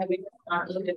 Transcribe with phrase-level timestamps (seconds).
[0.00, 0.96] I would not look at.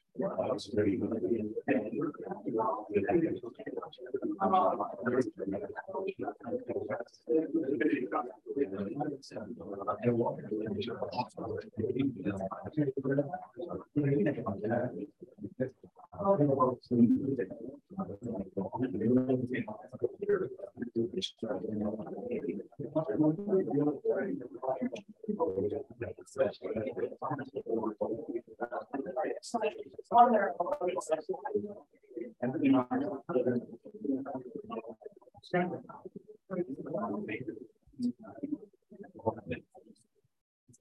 [0.23, 0.59] I'm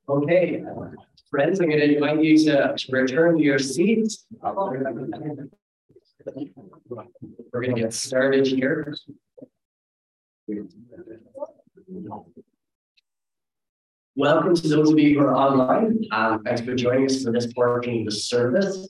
[0.09, 0.65] Okay,
[1.31, 4.27] Friends, I'm going to invite you to, return to your seats.
[4.43, 4.83] We're
[7.53, 8.97] going to get started here.
[14.21, 16.05] Welcome to those of you who are online.
[16.13, 18.87] Um, thanks for joining us for this portion of the service.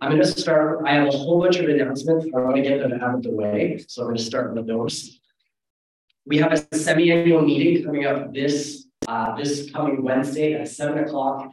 [0.00, 0.84] I'm going to start.
[0.86, 2.26] I have a whole bunch of announcements.
[2.32, 3.84] I want to get them out of the way.
[3.88, 5.18] So I'm going to start with those.
[6.24, 11.50] We have a semi-annual meeting coming up this uh, this coming Wednesday at seven o'clock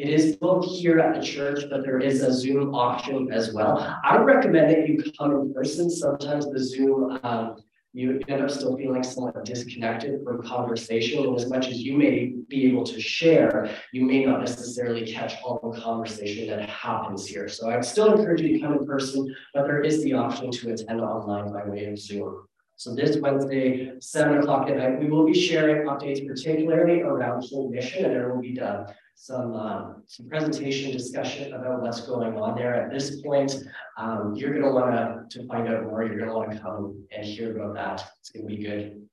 [0.00, 3.76] it is both here at the church, but there is a Zoom option as well.
[4.02, 5.90] I would recommend that you come in person.
[5.90, 7.56] Sometimes the Zoom, um,
[7.92, 11.24] you end up still feeling somewhat disconnected from conversation.
[11.24, 15.34] And as much as you may be able to share, you may not necessarily catch
[15.42, 17.48] all the conversation that happens here.
[17.48, 20.72] So I'd still encourage you to come in person, but there is the option to
[20.72, 22.46] attend online by way of Zoom.
[22.76, 27.70] So this Wednesday, seven o'clock at night, we will be sharing updates, particularly around whole
[27.70, 28.86] mission, and there will be done
[29.20, 32.74] some um, some presentation discussion about what's going on there.
[32.74, 33.54] At this point,
[33.98, 36.02] um, you're going to want to find out more.
[36.04, 38.10] You're going to want to come and hear about that.
[38.18, 39.06] It's going to be good.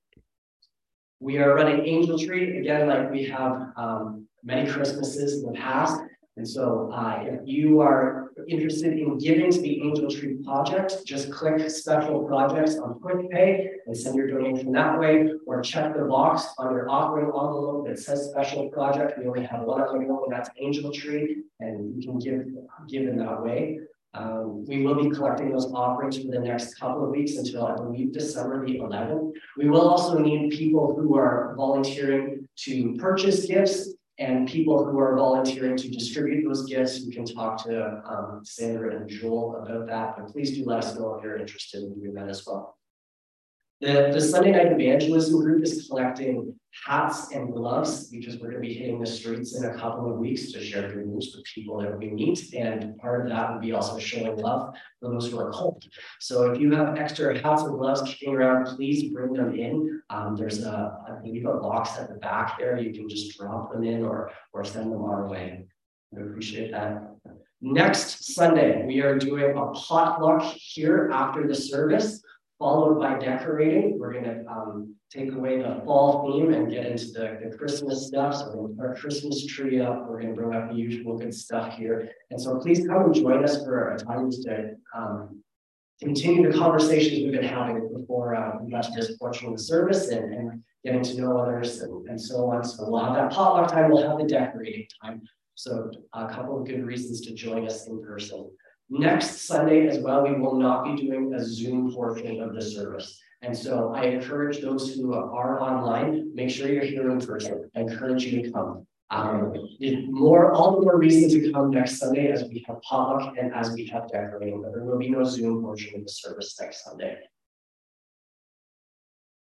[1.19, 6.01] We are running Angel Tree again, like we have um, many Christmases in the past.
[6.37, 11.31] And so uh, if you are interested in giving to the Angel Tree Project, just
[11.31, 16.47] click special projects on QuickPay and send your donation that way, or check the box
[16.57, 19.17] on your offering envelope that says special project.
[19.17, 22.45] We only have one envelope, and that's Angel Tree, and you can give,
[22.87, 23.79] give in that way.
[24.13, 27.75] Um, we will be collecting those offerings for the next couple of weeks until I
[27.75, 29.31] believe December the 11th.
[29.57, 35.15] We will also need people who are volunteering to purchase gifts and people who are
[35.15, 40.17] volunteering to distribute those gifts, you can talk to um, Sandra and Joel about that,
[40.17, 42.76] but please do let us know if you're interested in doing that as well.
[43.79, 48.67] The, the Sunday night evangelism group is collecting hats and gloves because we're going to
[48.67, 51.79] be hitting the streets in a couple of weeks to share good news with people
[51.81, 52.55] that we meet.
[52.55, 55.83] And part of that would be also showing love for those who are cold.
[56.19, 60.01] So if you have extra hats and gloves kicking around, please bring them in.
[60.09, 62.79] Um, there's a, I believe, a box at the back there.
[62.79, 65.67] You can just drop them in or, or send them our way.
[66.17, 67.15] I appreciate that.
[67.61, 72.23] Next Sunday, we are doing a potluck here after the service
[72.59, 73.99] followed by decorating.
[73.99, 78.07] We're going to um, take away the fall theme and get into the, the Christmas
[78.07, 78.35] stuff.
[78.35, 80.07] So we're going to put our Christmas tree up.
[80.07, 82.09] We're going to bring up the usual good stuff here.
[82.31, 85.43] And so please come and join us for a time to um,
[86.01, 89.63] continue the conversations we've been having before uh, we got to this portion of the
[89.63, 92.63] service and, and getting to know others and, and so on.
[92.63, 93.91] So we'll have that potluck time.
[93.91, 95.21] We'll have the decorating time.
[95.55, 98.49] So a couple of good reasons to join us in person.
[98.89, 103.21] Next Sunday as well, we will not be doing a Zoom portion of the service.
[103.41, 107.69] And so I encourage those who are online, make sure you're here in person.
[107.75, 108.87] I encourage you to come.
[109.09, 109.53] Um,
[110.09, 113.71] more, all the more reason to come next Sunday as we have potluck and as
[113.71, 117.17] we have decorating, but there will be no Zoom portion of the service next Sunday.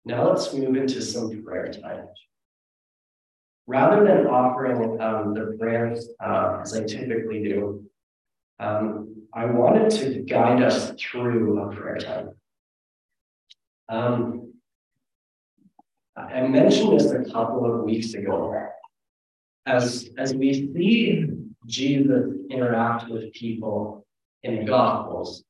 [0.05, 2.07] Now let's move into some prayer time.
[3.67, 7.85] Rather than offering um, the prayers uh, as I typically do,
[8.59, 12.31] um, I wanted to guide us through a prayer time.
[13.89, 14.55] Um,
[16.17, 18.69] I mentioned this a couple of weeks ago.
[19.67, 21.29] As, as we see
[21.67, 24.05] Jesus interact with people
[24.43, 25.45] in the Gospels,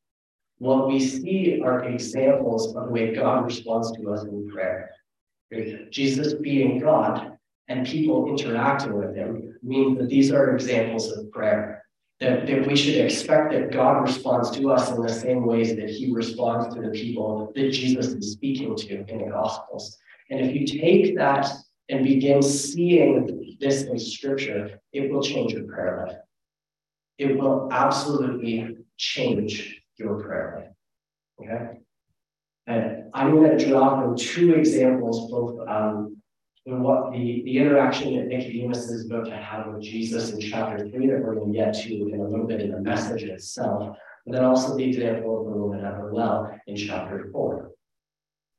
[0.59, 4.91] what we see are examples of the way God responds to us in prayer.
[5.91, 7.39] Jesus being God
[7.69, 11.80] and people interacting with him means that these are examples of prayer
[12.21, 15.89] that, that we should expect that God responds to us in the same ways that
[15.89, 19.97] he responds to the people that Jesus is speaking to in the Gospels.
[20.31, 21.49] And if you take that
[21.89, 26.19] and begin seeing this in Scripture, it will change your prayer life.
[27.19, 30.73] It will absolutely change your prayer
[31.39, 31.49] life.
[31.49, 31.81] Okay?
[32.67, 36.20] And I'm going to draw from two examples, both um,
[36.67, 40.89] and what the, the interaction that Nicodemus is about to have with Jesus in chapter
[40.89, 43.97] three that we're going to get to in a little bit in the message itself,
[44.27, 47.71] and then also the example of the woman at the well in chapter four.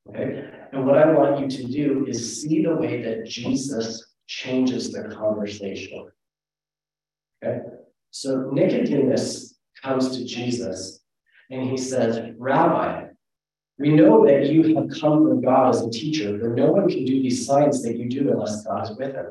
[0.10, 4.91] Okay, and what I want you to do is see the way that Jesus changes
[4.91, 6.10] the conversation.
[7.43, 7.60] Okay,
[8.10, 11.01] so Nicodemus comes to Jesus
[11.51, 13.11] and he says, Rabbi,
[13.77, 17.05] we know that you have come from God as a teacher, for no one can
[17.05, 19.27] do these signs that you do unless God is with him.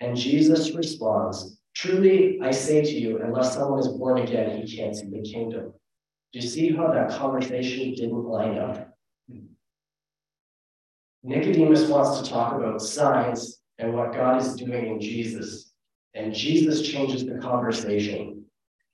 [0.00, 4.94] And Jesus responds, Truly, I say to you, unless someone is born again, he can't
[4.94, 5.72] see the kingdom.
[6.32, 8.90] Do you see how that conversation didn't line up?
[11.22, 15.72] Nicodemus wants to talk about signs and what God is doing in Jesus.
[16.14, 18.44] And Jesus changes the conversation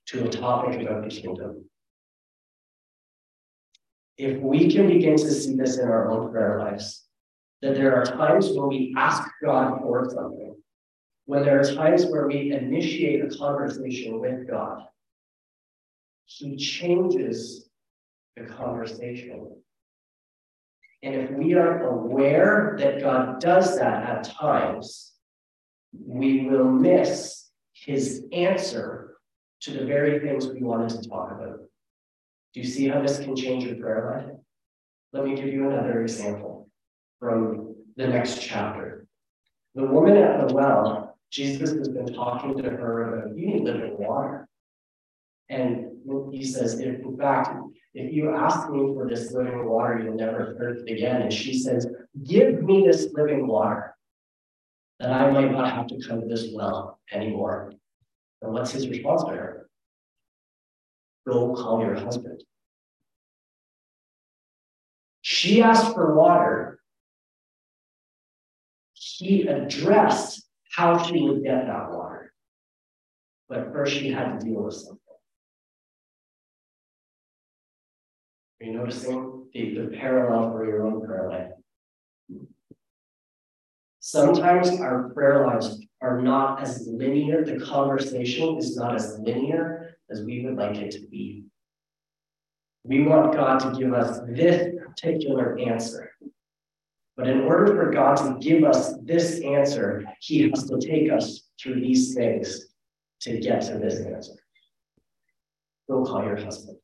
[0.07, 1.65] to a topic about the kingdom.
[4.17, 7.05] If we can begin to see this in our own prayer lives,
[7.61, 10.55] that there are times when we ask God for something,
[11.25, 14.83] when there are times where we initiate a conversation with God,
[16.25, 17.69] He changes
[18.35, 19.55] the conversation.
[21.03, 25.13] And if we are aware that God does that at times,
[25.93, 29.17] we will miss His answer
[29.61, 31.59] to the very things we wanted to talk about.
[32.53, 34.35] Do you see how this can change your prayer life?
[35.13, 36.69] Let me give you another example
[37.19, 39.07] from the next chapter.
[39.75, 43.97] The woman at the well, Jesus has been talking to her about you need living
[43.97, 44.47] water.
[45.49, 45.87] And
[46.31, 47.49] he says, if, in fact,
[47.93, 51.21] if you ask me for this living water, you'll never thirst again.
[51.23, 51.87] And she says,
[52.23, 53.95] Give me this living water
[54.99, 57.73] that I might not have to come to this well anymore.
[58.41, 59.46] And what's his response to her?
[61.27, 62.41] Go call your husband.
[65.21, 66.79] She asked for water.
[68.93, 72.31] He addressed how she would get that water.
[73.49, 74.99] But first, she had to deal with something.
[78.61, 81.51] Are you noticing the, the parallel for your own prayer life?
[83.99, 90.23] Sometimes our prayer lives are not as linear, the conversation is not as linear as
[90.23, 91.45] we would like it to be.
[92.83, 96.11] We want God to give us this particular answer.
[97.17, 101.49] But in order for God to give us this answer, He has to take us
[101.59, 102.67] through these things
[103.21, 104.35] to get to this answer.
[105.89, 106.77] Go call your husband.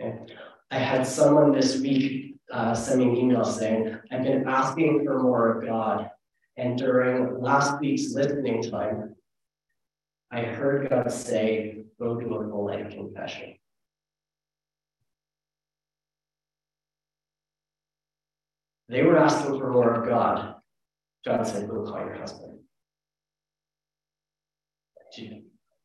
[0.00, 0.34] Okay.
[0.70, 5.22] I had someone this week uh, send me an email saying, I've been asking for
[5.22, 6.10] more of God.
[6.56, 9.14] And during last week's listening time,
[10.32, 13.54] I heard God say, go do a full life confession.
[18.88, 20.54] They were asking for more of God.
[21.24, 22.60] God said, go call your husband.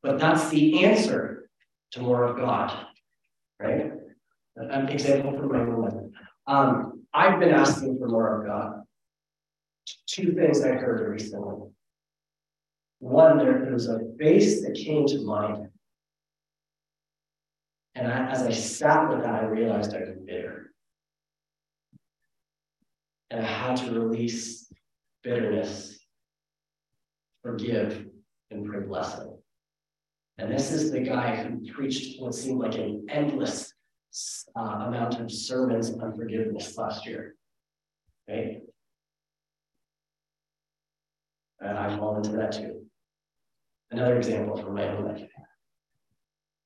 [0.01, 1.49] But that's the answer
[1.91, 2.73] to more of God,
[3.59, 3.91] right?
[4.55, 6.13] An example from my own.
[6.47, 8.83] Um, I've been asking for more of God.
[10.07, 11.69] Two things I heard recently.
[12.99, 15.67] One, there, there was a face that came to mind.
[17.95, 20.71] And I, as I sat with that, I realized I was bitter.
[23.29, 24.71] And I had to release
[25.23, 25.99] bitterness,
[27.43, 28.05] forgive,
[28.51, 29.37] and pray blessing.
[30.37, 33.73] And this is the guy who preached what seemed like an endless
[34.55, 37.35] uh, amount of sermons on forgiveness last year.
[38.29, 38.61] Right?
[41.59, 42.86] And I fall into that too.
[43.91, 45.29] Another example from my own life.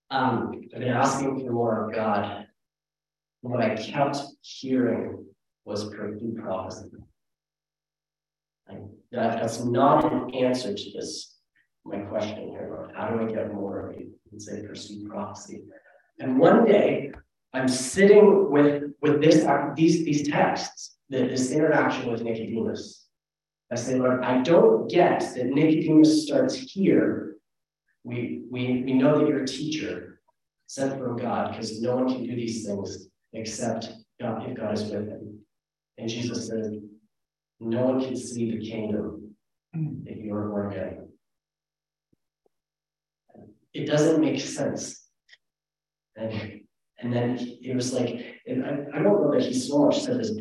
[0.10, 2.48] Um, I've been asking for more of God.
[3.42, 5.26] What I kept hearing
[5.66, 6.90] was pursuit prophecy.
[8.68, 11.38] that, that's not an answer to this,
[11.86, 12.74] my question here.
[12.74, 14.12] About how do I get more of you?
[14.32, 15.64] And say pursue prophecy.
[16.20, 17.12] And one day
[17.54, 23.01] I'm sitting with, with this, these, these texts, this interaction with Nicodemus.
[23.72, 27.38] I say, Lord, I don't get that Nicodemus starts here.
[28.04, 30.22] We, we, we know that you're a teacher
[30.68, 34.84] sent from God because no one can do these things except God, if God is
[34.84, 35.40] with him.
[35.98, 36.82] And Jesus said,
[37.60, 39.36] No one can see the kingdom
[40.06, 41.08] if you are born again.
[43.74, 45.08] It doesn't make sense.
[46.18, 46.62] And
[47.02, 50.20] and then it was like, and I, I don't know that he so much said
[50.20, 50.32] this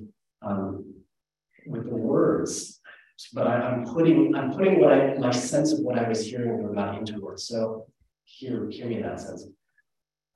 [0.42, 0.84] um,
[1.66, 2.79] with the words,
[3.32, 6.72] but I, am putting I'm putting what I my sense of what I was hearing
[6.74, 7.44] God into words.
[7.44, 7.86] So
[8.24, 9.46] hear hear me in that sense.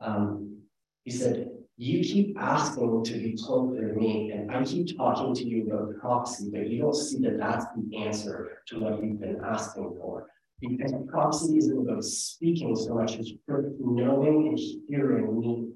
[0.00, 0.58] Um,
[1.04, 5.44] he said, "You keep asking to be closer to me, and I keep talking to
[5.44, 9.40] you about prophecy, but you don't see that that's the answer to what you've been
[9.44, 10.28] asking for."
[10.60, 15.74] Because prophecy isn't about speaking so much as knowing and hearing me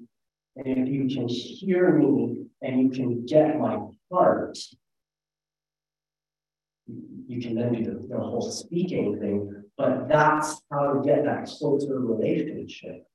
[0.65, 3.79] and if you can hear me and you can get my
[4.11, 4.57] heart,
[7.27, 9.63] you can then do the, the whole speaking thing.
[9.77, 13.05] But that's how to get that closer relationship.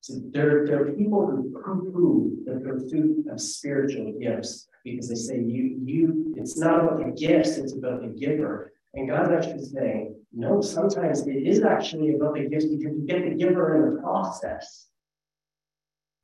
[0.00, 5.38] So there, there are people who poo-poo the pursuit of spiritual gifts because they say
[5.38, 8.72] you, you, it's not about the gifts, it's about the giver.
[8.94, 13.24] And God's actually saying, no, sometimes it is actually about the gifts because you get
[13.24, 14.88] the giver in the process.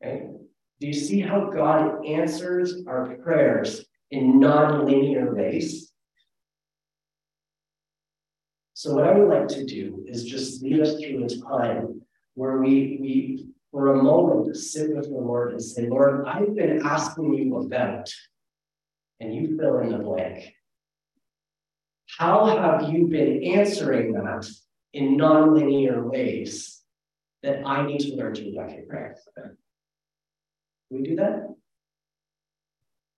[0.02, 0.26] Okay?
[0.80, 5.87] Do you see how God answers our prayers in non-linear ways?
[8.78, 12.00] So what I would like to do is just lead us through a time
[12.34, 16.82] where we, we for a moment sit with the Lord and say, Lord, I've been
[16.86, 18.08] asking you about,
[19.18, 20.54] and you fill in the blank.
[22.18, 24.48] How have you been answering that
[24.92, 26.80] in nonlinear ways
[27.42, 29.26] that I need to learn to recognize?
[29.36, 29.56] Can
[30.88, 31.52] we do that?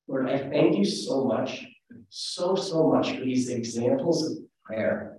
[0.08, 1.66] Lord, I thank you so much,
[2.08, 5.09] so, so much for these examples of prayer.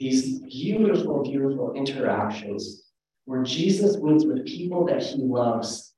[0.00, 2.84] These beautiful, beautiful interactions
[3.26, 5.92] where Jesus meets with people that he loves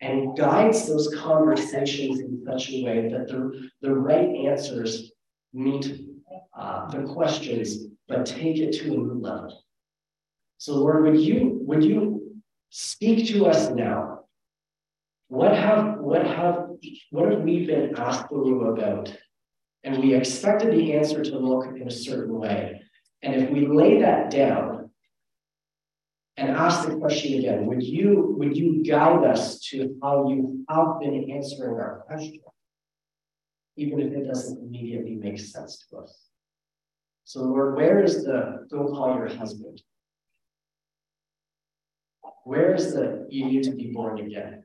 [0.00, 5.10] and guides those conversations in such a way that the, the right answers
[5.52, 6.06] meet
[6.56, 9.64] uh, the questions, but take it to a new level.
[10.58, 14.20] So Lord, would you, would you speak to us now?
[15.26, 16.68] What have, what have,
[17.10, 19.16] what have we been asking you about?
[19.82, 22.81] And we expected the answer to look in a certain way.
[23.22, 24.82] And if we lay that down,
[26.36, 30.98] and ask the question again, would you, would you guide us to how you have
[31.00, 32.40] been answering our question?
[33.76, 36.28] Even if it doesn't immediately make sense to us.
[37.24, 39.82] So Lord, where is the go call your husband?
[42.44, 44.64] Where is the you need to be born again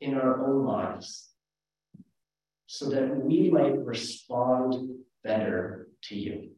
[0.00, 1.30] in our own lives
[2.66, 4.90] so that we might respond
[5.24, 6.55] better to you?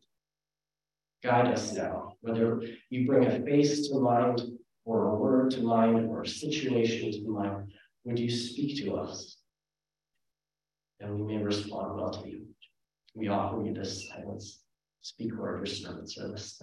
[1.22, 4.42] Guide us now, whether you bring a face to mind,
[4.84, 7.72] or a word to mind, or a situation to mind.
[8.04, 9.37] Would you speak to us?
[11.00, 12.46] And we may respond well to you.
[13.14, 14.62] We offer you this silence.
[15.02, 16.62] Speak, Lord, your servant service.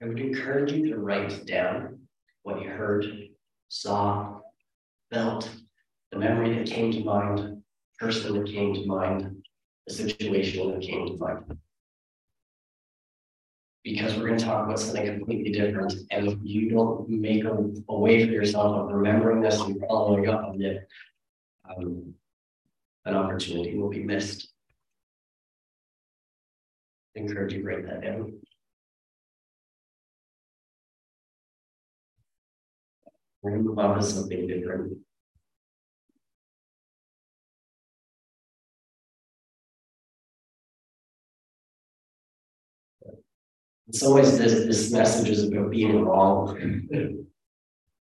[0.00, 1.98] I would encourage you to write down
[2.42, 3.04] what you heard,
[3.68, 4.38] saw,
[5.10, 5.50] felt,
[6.12, 7.62] the memory that came to mind,
[7.98, 9.42] person that came to mind,
[9.86, 11.58] the situation that came to mind.
[13.82, 15.94] Because we're going to talk about something completely different.
[16.10, 17.56] And if you don't make a,
[17.88, 20.86] a way for yourself of remembering this and following up on it,
[21.68, 22.14] um,
[23.04, 24.48] an opportunity will be missed.
[27.16, 28.38] I encourage you to write that down.
[33.44, 34.98] Gonna move on to something different.
[43.88, 47.26] in some ways, this, this message is about being wrong.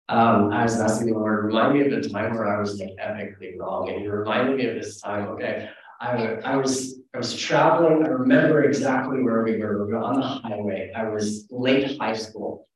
[0.09, 2.95] um, I was asking the Lord, remind me of the time where I was like
[2.99, 3.87] epically wrong.
[3.89, 5.69] And he reminded me of this time, okay.
[6.01, 8.05] I, I was I was traveling.
[8.05, 9.85] I remember exactly where we were.
[9.85, 10.93] We were on the highway.
[10.95, 12.68] I was late high school.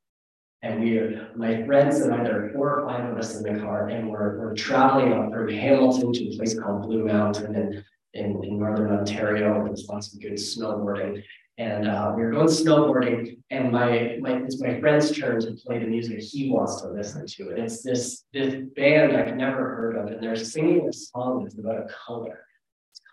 [0.63, 3.43] And we, are my friends and I, there were four or five of us in
[3.43, 7.54] the car, and we're, we're traveling up through Hamilton to a place called Blue Mountain
[7.54, 9.62] in, in, in northern Ontario.
[9.65, 11.21] There's lots of good snowboarding.
[11.58, 15.80] And uh, we were going snowboarding, and my, my it's my friend's turn to play
[15.80, 17.49] the music he wants to listen to.
[17.49, 21.60] And it's this, this band I've never heard of, and they're singing a song that's
[21.60, 22.39] about a color.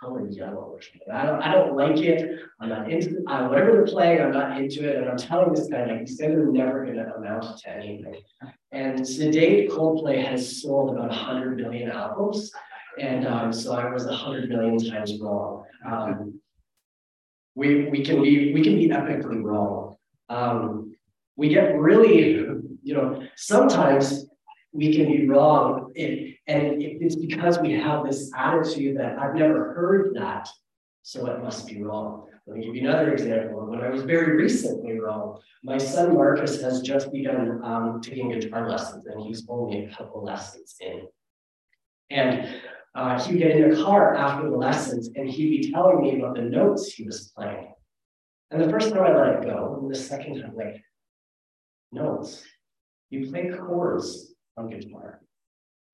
[0.00, 1.12] It's color yellow or something.
[1.12, 2.40] I don't, I don't like it.
[2.60, 4.96] I'm not into uh, whatever they're playing, I'm not into it.
[4.96, 8.22] And I'm telling this guy, like, guys are never going to amount to anything.
[8.72, 12.50] And to date, Coldplay has sold about 100 million albums.
[12.98, 15.64] And um, so I was 100 million times wrong.
[15.86, 16.40] Um,
[17.54, 19.96] we, we can be we can be epically wrong.
[20.28, 20.94] Um,
[21.36, 22.34] we get really,
[22.82, 24.26] you know, sometimes
[24.72, 29.72] we can be wrong, and, and it's because we have this attitude that I've never
[29.74, 30.48] heard that,
[31.02, 32.26] so it must be wrong.
[32.46, 33.66] Let me give you another example.
[33.66, 38.68] When I was very recently wrong, my son Marcus has just begun um, taking guitar
[38.68, 41.02] lessons, and he's only a couple lessons in.
[42.10, 42.60] And
[42.94, 46.34] uh, he'd get in the car after the lessons and he'd be telling me about
[46.34, 47.72] the notes he was playing.
[48.50, 50.82] And the first time I let it go, and the second time, like,
[51.92, 52.42] notes.
[53.10, 55.20] You play chords on guitar.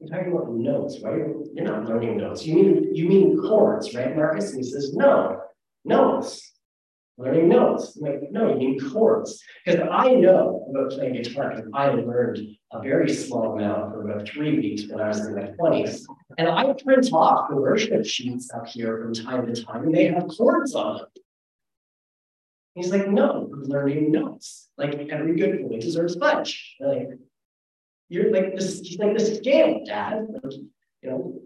[0.01, 1.23] You're talking about notes, right?
[1.55, 2.45] You're not learning notes.
[2.47, 4.53] You mean you mean chords, right, Marcus?
[4.53, 5.41] And he says, no,
[5.85, 6.57] notes
[7.19, 7.97] learning notes.
[7.97, 9.43] I'm like, no, you mean chords.
[9.65, 12.39] Because I know about playing guitar because I learned
[12.73, 16.03] a very small amount for about three weeks when I was in my 20s.
[16.39, 20.07] And I print off the worship sheets up here from time to time, and they
[20.07, 21.07] have chords on them.
[22.75, 24.69] He's like, no, I'm learning notes.
[24.77, 26.77] Like every good boy deserves fudge.
[26.79, 27.09] Like,
[28.09, 30.27] you're like this, he's like this scale, Dad.
[30.43, 30.53] Like,
[31.03, 31.41] you know,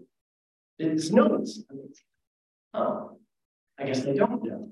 [0.77, 1.63] it's notes.
[2.73, 3.17] oh,
[3.79, 4.71] I guess they don't know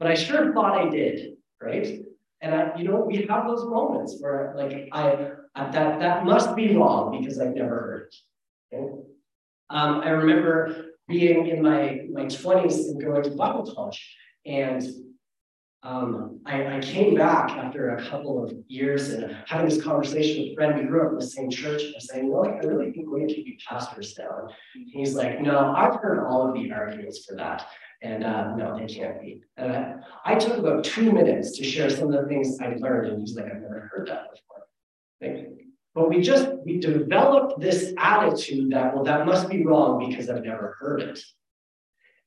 [0.00, 2.00] but I sure thought I did, right?
[2.40, 6.56] And I, you know, we have those moments where like I, I that that must
[6.56, 8.74] be wrong because I've never heard it.
[8.74, 8.92] Okay?
[9.68, 14.16] Um, I remember being in my my 20s and going to Bible college.
[14.46, 14.82] And
[15.82, 20.52] um, I, I, came back after a couple of years and having this conversation with
[20.52, 20.78] a friend.
[20.78, 21.82] We grew up in the same church.
[21.82, 24.48] And I saying, well, I really think we could be pastors now.
[24.74, 27.66] And he's like, no, I've heard all of the arguments for that.
[28.02, 29.42] And uh, no, they can't be.
[29.56, 33.12] And I, I, took about two minutes to share some of the things I learned,
[33.12, 35.46] and he's like, I've never heard that before.
[35.94, 40.44] But we just we developed this attitude that well, that must be wrong because I've
[40.44, 41.20] never heard it,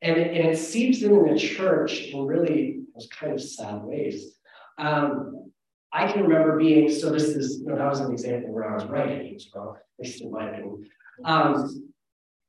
[0.03, 4.37] and and it seeps in the church in really those kind of sad ways.
[4.77, 5.51] Um,
[5.91, 7.11] I can remember being so.
[7.11, 9.49] This is you know, that was an example where I was right and he was
[9.53, 10.89] wrong, at least in my opinion.
[11.23, 11.91] Um,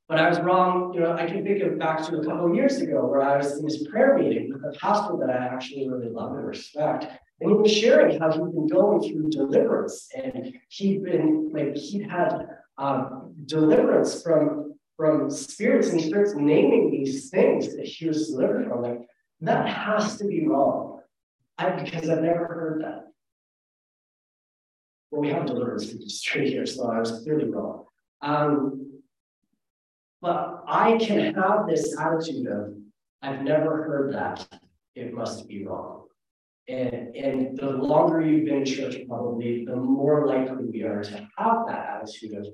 [0.07, 0.93] but I was wrong.
[0.93, 3.37] You know, I can think of back to a couple of years ago where I
[3.37, 7.05] was in this prayer meeting with a pastor that I actually really love and respect.
[7.41, 12.09] And he was sharing how he'd been going through deliverance and he'd been like, he'd
[12.09, 18.67] had um, deliverance from from spirits and starts naming these things that he was delivered
[18.67, 18.81] from.
[18.81, 19.01] Like,
[19.41, 21.01] that has to be wrong.
[21.57, 23.05] I, because I've never heard that.
[25.11, 27.85] Well, we have deliverance straight here, so I was clearly wrong.
[28.21, 29.01] Um,
[30.21, 32.73] but I can have this attitude of,
[33.21, 34.47] I've never heard that.
[34.95, 36.07] It must be wrong.
[36.67, 41.27] And, and the longer you've been in church, probably, the more likely we are to
[41.37, 42.47] have that attitude of,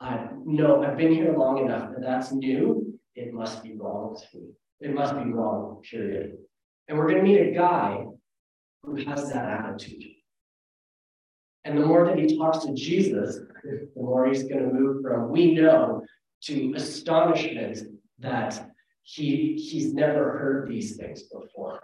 [0.00, 2.98] I no, I've been here long enough, but that's new.
[3.16, 4.50] It must be wrong to me.
[4.80, 6.38] It must be wrong, period.
[6.88, 8.04] And we're going to meet a guy
[8.82, 10.04] who has that attitude.
[11.64, 15.30] And the more that he talks to Jesus, the more he's going to move from
[15.30, 16.02] we know
[16.42, 17.78] to astonishment
[18.20, 18.70] that
[19.02, 21.80] he he's never heard these things before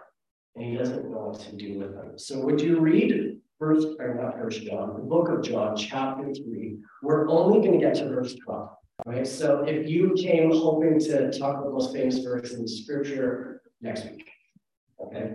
[0.54, 2.18] and he doesn't know what to do with them.
[2.18, 6.78] So would you read first or not first John, the book of John, chapter three?
[7.02, 8.70] We're only going to get to verse 12.
[9.04, 9.26] Right.
[9.26, 14.04] So if you came hoping to talk about the most famous verse in scripture next
[14.04, 14.28] week,
[15.00, 15.32] okay,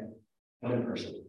[0.62, 1.26] not in person.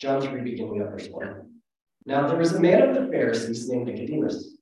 [0.00, 1.50] John 3, beginning of verse 1.
[2.06, 4.56] Now there was a man of the Pharisees named Nicodemus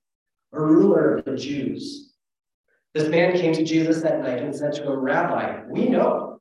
[0.53, 2.15] a ruler of the Jews.
[2.95, 6.41] This man came to Jesus that night and said to him, Rabbi, we know,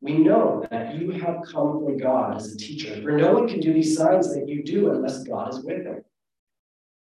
[0.00, 3.60] we know that you have come from God as a teacher, for no one can
[3.60, 6.04] do these signs that you do unless God is with him.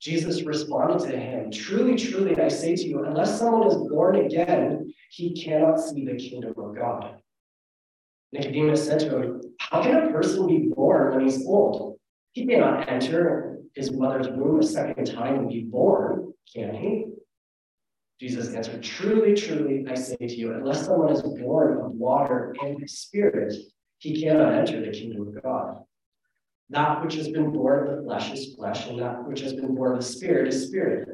[0.00, 4.94] Jesus responded to him, Truly, truly, I say to you, unless someone is born again,
[5.10, 7.20] he cannot see the kingdom of God.
[8.32, 11.98] Nicodemus said to him, How can a person be born when he's old?
[12.32, 17.06] He cannot enter his mother's womb a second time and be born, can he?
[18.18, 22.88] Jesus answered, Truly, truly, I say to you, unless someone is born of water and
[22.88, 23.54] spirit,
[23.98, 25.82] he cannot enter the kingdom of God.
[26.70, 29.74] That which has been born of the flesh is flesh, and that which has been
[29.74, 31.08] born of the spirit is spirit.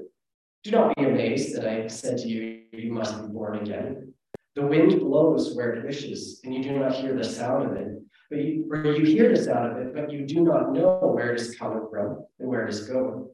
[0.64, 4.12] Do not be amazed that I said to you, You must be born again.
[4.54, 7.88] The wind blows where it wishes, and you do not hear the sound of it.
[8.28, 11.32] But you, or you hear the sound of it, but you do not know where
[11.32, 13.28] it is coming from and where it is going.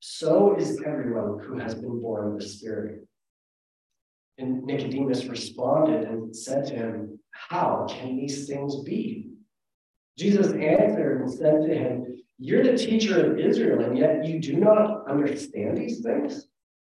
[0.00, 3.06] So is everyone who has been born of the Spirit.
[4.36, 9.27] And Nicodemus responded and said to him, How can these things be?
[10.18, 14.56] Jesus answered and said to him, You're the teacher of Israel, and yet you do
[14.56, 16.48] not understand these things?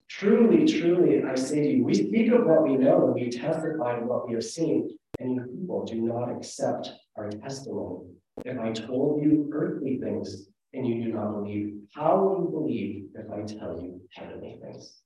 [0.07, 3.97] Truly, truly, I say to you, we speak of what we know and we testify
[3.97, 8.05] of what we have seen, and you people do not accept our testimony.
[8.45, 13.05] If I told you earthly things and you do not believe, how will you believe
[13.15, 15.01] if I tell you heavenly things?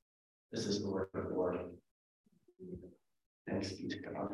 [0.51, 1.59] This is the word of the Lord.
[3.47, 4.33] Thanks be to God.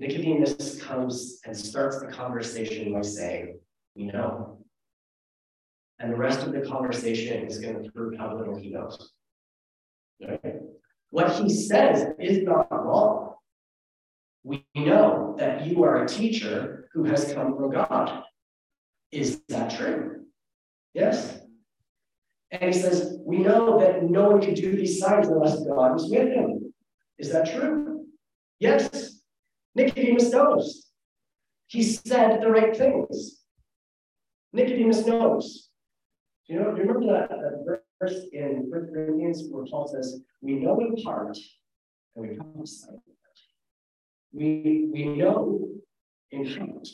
[0.00, 3.58] Nicodemus comes and starts the conversation by saying,
[3.94, 4.64] We know.
[5.98, 9.12] And the rest of the conversation is going to prove how little he knows.
[10.26, 10.54] Right?
[11.10, 13.34] What he says is not wrong.
[14.42, 18.22] We know that you are a teacher who has come from God.
[19.12, 20.24] Is that true?
[20.94, 21.40] Yes.
[22.52, 26.10] And he says, We know that no one can do these signs unless God is
[26.10, 26.72] with him.
[27.18, 28.06] Is that true?
[28.60, 29.09] Yes.
[29.74, 30.86] Nicodemus knows.
[31.66, 33.42] He said the right things.
[34.52, 35.68] Nicodemus knows.
[36.46, 40.96] You know, remember that, that verse in 1 Corinthians where Paul says, We know in
[40.96, 41.38] part
[42.16, 42.88] and we prophesy.
[44.32, 45.68] We, we know
[46.32, 46.88] in part.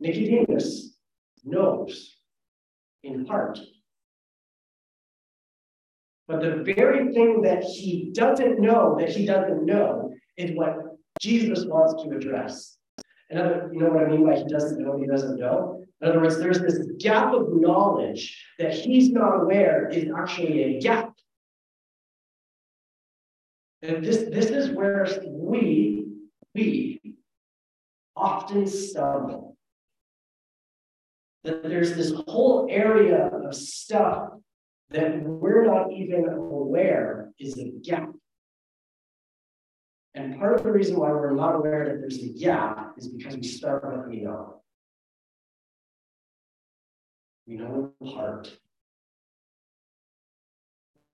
[0.00, 0.96] Nicodemus
[1.44, 2.16] knows
[3.02, 3.58] in part.
[6.26, 10.76] But the very thing that he doesn't know, that he doesn't know, is what
[11.20, 12.78] Jesus wants to address.
[13.30, 15.84] And you know what I mean by he doesn't know, he doesn't know?
[16.00, 20.80] In other words, there's this gap of knowledge that he's not aware is actually a
[20.80, 21.12] gap.
[23.82, 26.06] And this, this is where we,
[26.54, 27.00] we
[28.16, 29.56] often stumble.
[31.44, 34.30] That there's this whole area of stuff
[34.90, 38.10] that we're not even aware is a gap.
[40.18, 43.36] And part of the reason why we're not aware that there's a gap is because
[43.36, 44.62] we start with we know.
[47.46, 48.52] We know in part.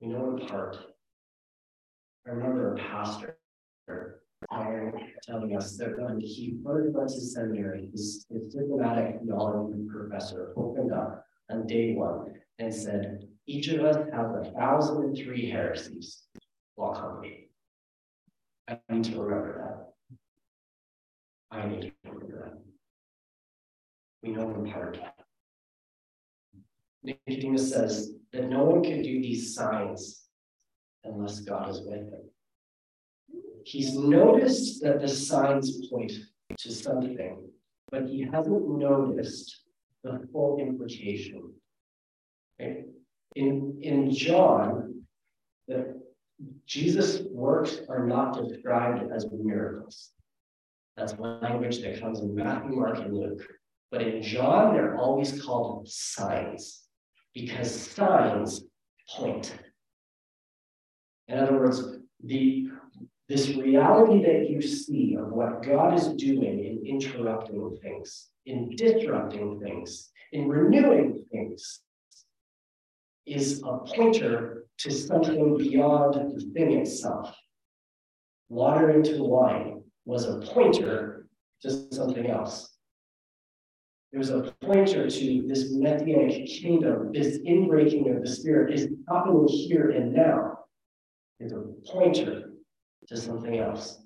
[0.00, 0.78] We know in part.
[2.26, 3.36] I remember a pastor
[5.22, 10.94] telling us that when he first went to seminary, his, his diplomatic knowledge professor opened
[10.94, 16.22] up on day one and said, each of us has a thousand and three heresies
[16.78, 17.48] congregating.
[18.68, 19.92] I need to remember
[21.50, 21.56] that.
[21.56, 22.58] I need to remember that.
[24.22, 24.98] We know in part.
[27.02, 30.24] Nicodemus says that no one can do these signs
[31.04, 32.30] unless God is with him.
[33.64, 36.12] He's noticed that the signs point
[36.58, 37.48] to something,
[37.90, 39.62] but he hasn't noticed
[40.02, 41.52] the full implication.
[42.60, 42.84] Okay?
[43.36, 45.02] In, in John,
[45.68, 45.93] the,
[46.66, 50.10] Jesus' works are not described as miracles.
[50.96, 53.46] That's language that comes in Matthew, Mark, and Luke.
[53.90, 56.84] But in John, they're always called signs
[57.34, 58.62] because signs
[59.08, 59.54] point.
[61.28, 61.82] In other words,
[62.22, 62.68] the
[63.28, 69.60] this reality that you see of what God is doing in interrupting things, in disrupting
[69.60, 71.80] things, in renewing things,
[73.26, 77.34] is a pointer to something beyond the thing itself.
[78.48, 81.26] Water into wine was a pointer
[81.62, 82.76] to something else.
[84.12, 89.48] It was a pointer to this messianic kingdom, this inbreaking of the spirit is happening
[89.48, 90.58] here and now.
[91.40, 92.52] It's a pointer
[93.08, 93.98] to something else.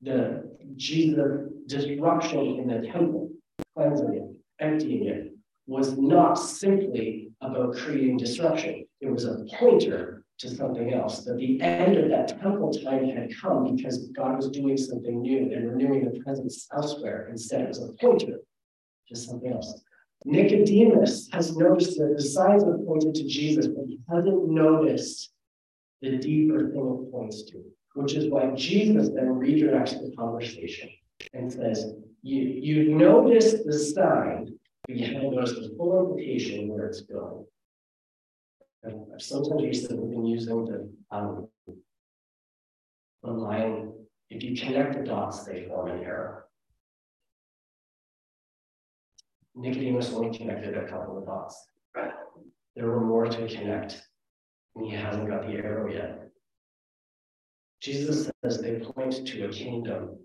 [0.00, 3.30] The Jesus disruption in the temple,
[3.74, 5.37] cleansing it, emptying it,
[5.68, 8.86] was not simply about creating disruption.
[9.02, 11.24] It was a pointer to something else.
[11.24, 15.52] That the end of that temple time had come because God was doing something new
[15.52, 17.28] and renewing the presence elsewhere.
[17.30, 18.38] Instead, it was a pointer
[19.08, 19.82] to something else.
[20.24, 25.32] Nicodemus has noticed that the signs have pointed to Jesus, but he hasn't noticed
[26.00, 27.62] the deeper thing it points to,
[27.94, 30.88] which is why Jesus then redirects the conversation
[31.34, 34.58] and says, you, you noticed the sign,
[34.96, 37.44] haven't noticed the full implication where it's going.
[38.82, 41.48] And sometimes used to have been using the um,
[44.30, 46.42] if you connect the dots, they form an arrow.
[49.54, 51.66] Nicodemus only connected a couple of dots.
[52.76, 54.00] There were more to connect,
[54.76, 56.28] and he hasn't got the arrow yet.
[57.80, 60.16] Jesus says they point to a kingdom,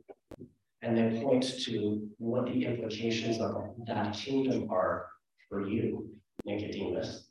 [0.84, 3.56] and they point to what the implications of
[3.88, 5.08] that kingdom are
[5.50, 6.10] for you,
[6.46, 7.30] Nicodemus.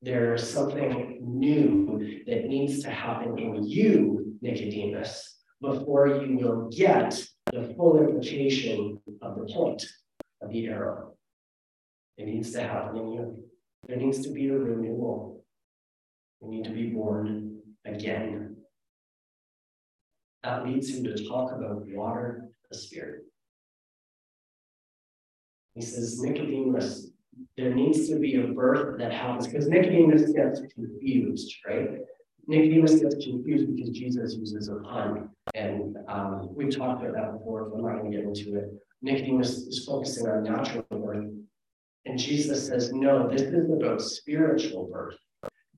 [0.00, 7.20] There's something new that needs to happen in you, Nicodemus, before you will get
[7.52, 9.84] the full implication of the point
[10.40, 11.16] of the arrow.
[12.16, 13.44] It needs to happen in you.
[13.88, 15.44] There needs to be a renewal.
[16.40, 18.55] You need to be born again.
[20.46, 23.24] That leads him to talk about water, the spirit.
[25.74, 27.08] He says, Nicodemus,
[27.56, 31.98] there needs to be a birth that happens because Nicodemus gets confused, right?
[32.46, 35.30] Nicodemus gets confused because Jesus uses a pun.
[35.54, 38.72] And um, we've talked about that before, so I'm not going to get into it.
[39.02, 41.26] Nicodemus is focusing on natural birth.
[42.04, 45.16] And Jesus says, no, this is about spiritual birth.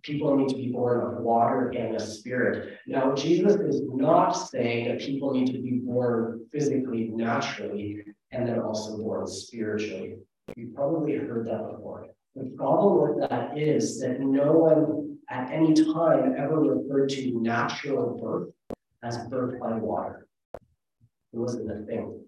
[0.03, 2.79] People need to be born of water and a spirit.
[2.87, 8.61] Now, Jesus is not saying that people need to be born physically, naturally, and then
[8.61, 10.17] also born spiritually.
[10.57, 12.09] You've probably heard that before.
[12.35, 18.19] The problem with that is that no one at any time ever referred to natural
[18.19, 20.27] birth as birth by water.
[20.55, 22.21] It wasn't a thing.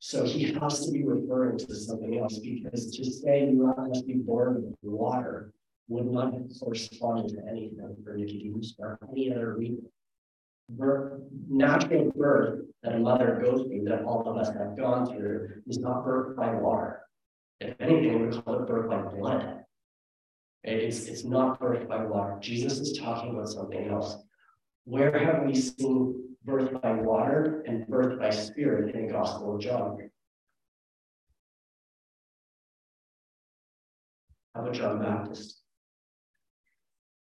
[0.00, 4.14] So he has to be referring to something else because to say you must be
[4.14, 5.52] born of water
[5.88, 9.86] would not have corresponded to anything for Nicodemus or any other reason.
[10.70, 15.62] Birth, natural birth that a mother goes through, that all of us have gone through,
[15.66, 17.00] is not birth by water.
[17.60, 19.64] If anything, we call it birth by blood.
[20.64, 22.36] It's, it's not birth by water.
[22.40, 24.16] Jesus is talking about something else.
[24.84, 29.62] Where have we seen birth by water and birth by spirit in the Gospel of
[29.62, 30.10] John?
[34.54, 35.57] How about John Baptist?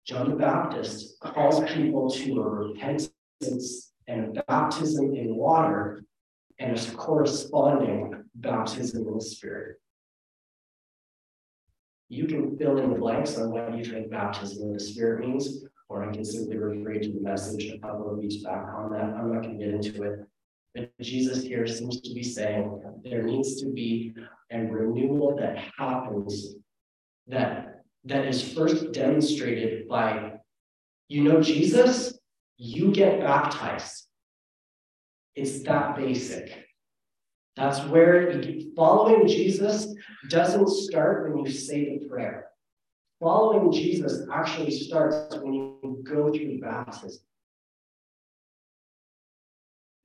[0.08, 6.02] John the Baptist calls people to a repentance and a baptism in water
[6.58, 9.76] and a corresponding baptism in the Spirit.
[12.08, 15.66] You can fill in the blanks on what you think baptism in the Spirit means,
[15.90, 18.90] or I can simply refer you to the message a couple of weeks back on
[18.92, 19.04] that.
[19.04, 20.20] I'm not going to get into it.
[20.74, 24.14] But Jesus here seems to be saying there needs to be
[24.50, 26.54] a renewal that happens
[27.26, 27.67] that,
[28.04, 30.32] that is first demonstrated by,
[31.08, 32.18] you know, Jesus,
[32.56, 34.06] you get baptized.
[35.34, 36.66] It's that basic.
[37.56, 38.40] That's where
[38.76, 39.92] following Jesus
[40.28, 42.46] doesn't start when you say the prayer.
[43.20, 47.20] Following Jesus actually starts when you go through baptism.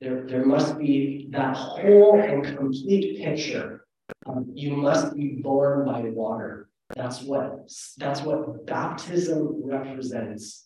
[0.01, 3.85] There, there must be that whole and complete picture.
[4.25, 6.69] Um, you must be born by water.
[6.95, 10.65] That's what that's what baptism represents.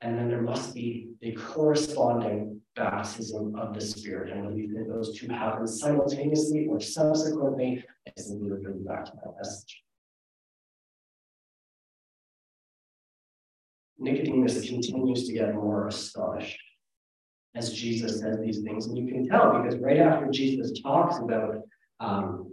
[0.00, 4.30] And then there must be a corresponding baptism of the Spirit.
[4.32, 7.82] And we think those two happen simultaneously or subsequently,
[8.16, 9.82] as we refer back to that message.
[13.98, 16.60] Nicodemus continues to get more astonished
[17.56, 18.86] as Jesus says these things.
[18.86, 21.62] And you can tell because right after Jesus talks about
[22.00, 22.45] um,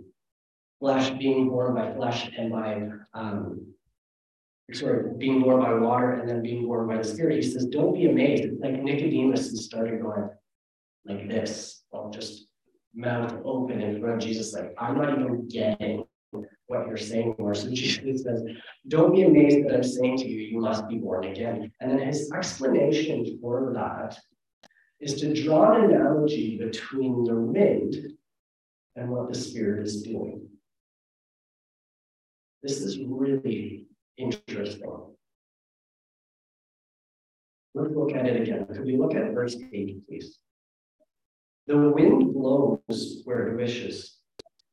[0.83, 3.65] flesh being born by flesh and by um,
[4.73, 7.41] sort of being born by water and then being born by the Spirit.
[7.41, 8.59] He says, Don't be amazed.
[8.59, 10.29] Like Nicodemus is starting going
[11.05, 12.47] like this, well, just
[12.93, 16.03] mouth open in front of Jesus, like, I'm not even getting
[16.67, 17.55] what you're saying more.
[17.55, 18.43] So Jesus says,
[18.89, 21.71] Don't be amazed that I'm saying to you, you must be born again.
[21.79, 24.19] And then his explanation for that
[24.99, 27.95] is to draw an analogy between the wind
[28.97, 30.49] and what the Spirit is doing.
[32.63, 33.87] This is really
[34.17, 34.89] interesting.
[37.75, 38.65] Let's look at it again.
[38.67, 40.39] Could we look at verse 8, please?
[41.67, 44.17] The wind blows where it wishes,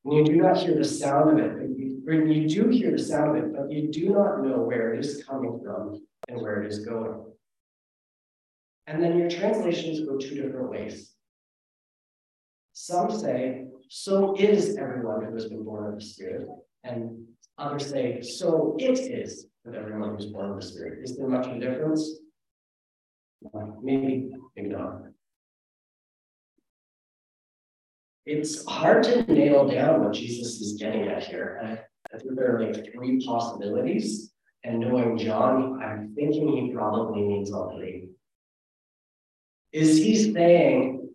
[0.05, 1.71] and you do not hear the sound of it.
[2.07, 5.01] Or you do hear the sound of it, but you do not know where it
[5.01, 7.25] is coming from and where it is going.
[8.87, 11.13] And then your translations go two different ways.
[12.73, 16.49] Some say, so is everyone who has been born of the Spirit.
[16.83, 17.27] And
[17.61, 21.01] Others say, so it is with everyone who's born of the Spirit.
[21.05, 22.19] Is there much of a difference?
[23.83, 25.03] Maybe, maybe not.
[28.31, 31.61] it's hard to nail down what Jesus is getting at here.
[32.13, 34.33] I, think there are like three possibilities.
[34.63, 38.09] And knowing John, I'm thinking he probably means all three.
[39.73, 41.09] Is he saying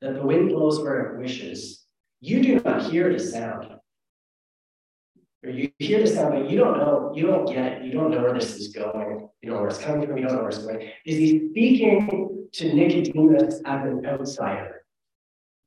[0.00, 1.84] that the wind blows where it wishes?
[2.20, 3.75] You do not hear the sound.
[5.46, 8.20] Or you hear the sound, but you don't know, you don't get you don't know
[8.20, 10.58] where this is going, you know where it's coming from, you don't know where it's
[10.58, 10.90] going.
[11.04, 14.84] Is he speaking to Nicodemus as an outsider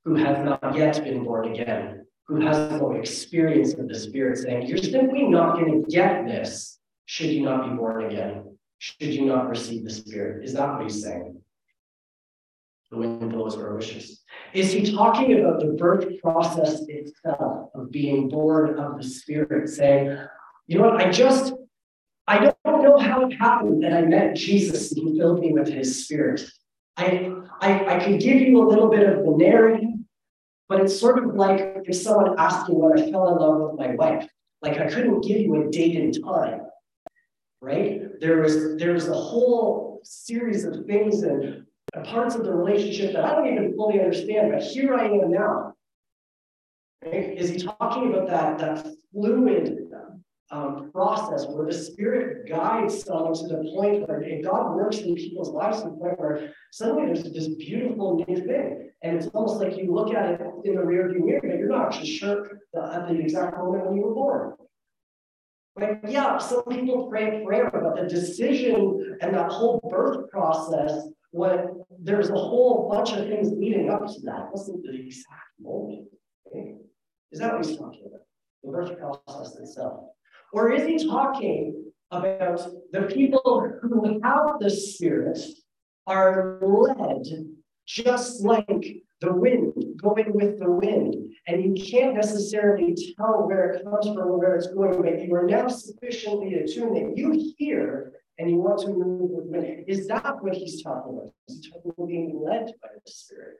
[0.03, 4.67] who has not yet been born again, who has no experience of the Spirit, saying,
[4.67, 9.25] You're simply not going to get this should you not be born again, should you
[9.25, 10.43] not receive the Spirit?
[10.43, 11.38] Is that what he's saying?
[12.91, 14.21] The wind blows where it wishes.
[14.53, 20.17] Is he talking about the birth process itself of being born of the Spirit, saying,
[20.67, 21.53] you know what, I just,
[22.27, 25.67] I don't know how it happened that I met Jesus and he filled me with
[25.67, 26.41] his Spirit.
[26.97, 27.31] I,
[27.61, 29.89] I, I can give you a little bit of the narrative,
[30.67, 33.79] but it's sort of like if someone asked me when I fell in love with
[33.79, 34.27] my wife.
[34.61, 36.61] Like I couldn't give you a date and time,
[37.61, 38.01] right?
[38.19, 41.65] There was there was a whole series of things and
[42.05, 45.73] parts of the relationship that I don't even fully understand, but here I am now.
[47.03, 47.37] Right?
[47.37, 49.89] Is he talking about that, that fluid
[50.51, 55.49] um, process where the Spirit guides someone to the point where God works in people's
[55.49, 58.89] lives to the point where suddenly there's this beautiful new thing.
[59.03, 61.87] And it's almost like you look at it in the rearview mirror, but you're not
[61.87, 64.53] actually sure the, at the exact moment when you were born.
[65.79, 71.07] Like, yeah, some people pray a prayer, but the decision and that whole birth process
[71.31, 74.51] when there's a whole bunch of things leading up to that.
[74.51, 76.07] wasn't the exact moment.
[76.47, 76.75] Okay?
[77.31, 78.21] Is that what he's talking about?
[78.63, 80.09] The birth process itself.
[80.53, 85.37] Or is he talking about the people who have the Spirit
[86.07, 87.23] are led
[87.85, 91.15] just like the wind, going with the wind.
[91.47, 95.33] And you can't necessarily tell where it comes from or where it's going, but you
[95.35, 99.83] are now sufficiently attuned that you hear and you want to move with wind.
[99.87, 101.33] Is that what he's talking about?
[101.71, 103.57] Talking about being led by the Spirit.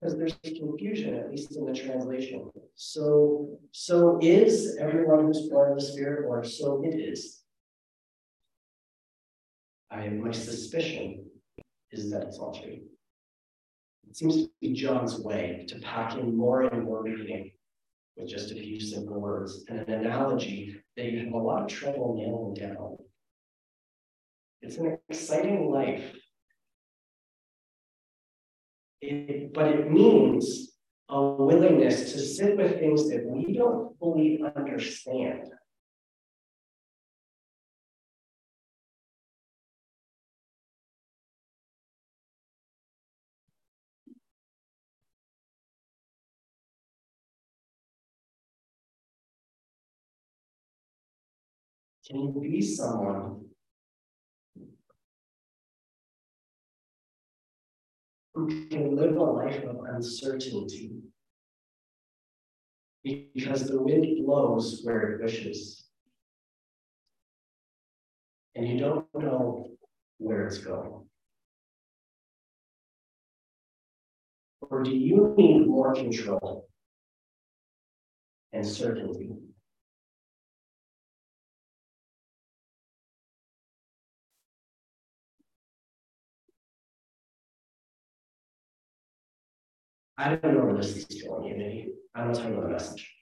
[0.00, 2.50] Because there's confusion, at least in the translation.
[2.74, 7.40] So, so is everyone who's born of the Spirit, or so it is.
[9.90, 11.24] I my suspicion
[11.90, 12.80] is that it's all true.
[14.10, 17.52] It seems to be John's way to pack in more and more meaning
[18.16, 21.68] with just a few simple words and an analogy that you have a lot of
[21.68, 22.96] trouble nailing down.
[24.62, 26.12] It's an exciting life.
[29.00, 30.72] It, but it means
[31.10, 35.50] a willingness to sit with things that we don't fully understand.
[52.06, 53.46] Can you be someone
[58.34, 60.92] who can live a life of uncertainty?
[63.02, 65.86] Because the wind blows where it wishes.
[68.54, 69.70] And you don't know
[70.18, 71.06] where it's going.
[74.60, 76.68] Or do you need more control
[78.52, 79.30] and certainty?
[90.16, 91.88] I don't know this is going, Unity.
[92.14, 93.12] Not talking about the message.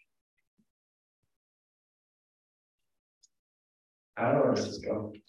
[4.16, 5.22] I don't know where this is going.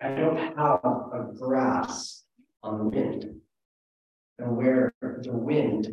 [0.00, 2.24] I don't have a grasp
[2.62, 3.40] on the wind
[4.38, 5.88] and where the wind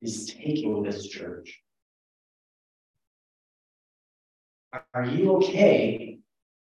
[0.00, 1.60] is taking this church.
[4.94, 6.20] Are you okay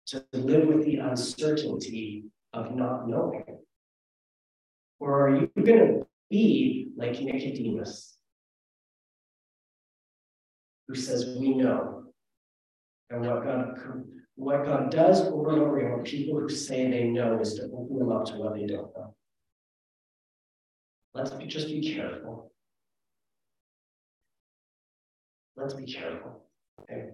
[0.06, 3.44] to live with the uncertainty of not knowing?
[4.98, 8.16] Or are you going to be like Nicodemus,
[10.88, 12.04] who says, We know.
[13.10, 13.76] And what God,
[14.36, 17.64] what God does over and over again with people who say they know is to
[17.64, 19.14] open them up to what they don't know.
[21.12, 22.52] Let's be, just be careful.
[25.56, 26.46] Let's be careful.
[26.82, 27.08] Okay?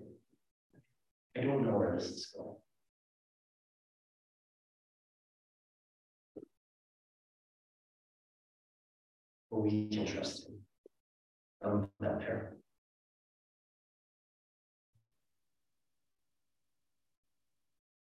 [1.36, 2.56] I don't know where this is going.
[9.62, 10.56] We can trust him.
[11.64, 12.22] I'm not.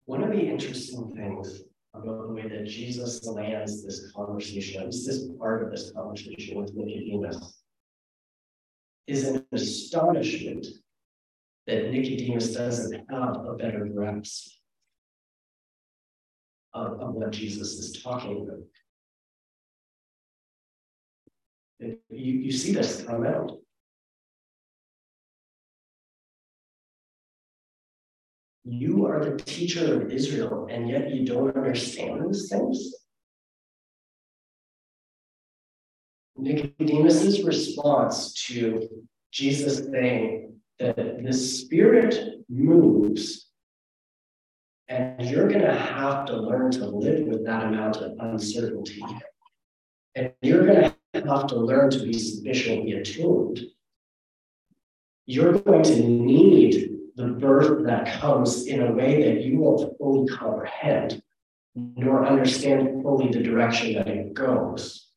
[0.06, 1.62] One of the interesting things
[1.92, 6.58] about the way that Jesus lands this conversation, at least this part of this conversation
[6.58, 7.62] with Nicodemus,
[9.06, 10.66] is an astonishment
[11.66, 14.52] that Nicodemus doesn't have a better grasp
[16.74, 18.60] of, of what Jesus is talking about.
[21.80, 23.58] You, you see this out.
[28.64, 32.94] You are the teacher of Israel, and yet you don't understand these things?
[36.36, 38.88] Nicodemus's response to
[39.32, 43.50] Jesus saying that the Spirit moves,
[44.88, 49.04] and you're going to have to learn to live with that amount of uncertainty.
[50.16, 50.95] And you're going to
[51.26, 53.60] have to learn to be sufficiently attuned.
[55.26, 60.28] You're going to need the birth that comes in a way that you won't fully
[60.28, 61.22] comprehend
[61.74, 65.08] nor understand fully the direction that it goes.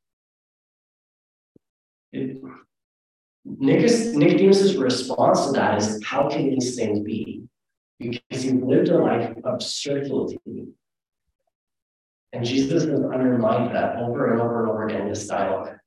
[2.12, 2.42] It,
[3.46, 7.44] Nicodemus' response to that is, how can these things be?
[8.00, 10.38] Because he lived a life of certainty.
[12.32, 15.79] And Jesus has undermined that over and over and over again in this dialogue.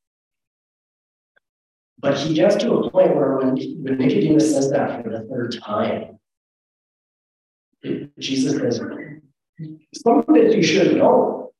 [1.99, 5.57] But he gets to a point where when, when Nicodemus says that for the third
[5.63, 6.19] time,
[8.19, 8.81] Jesus says,
[9.95, 11.53] something that you should know.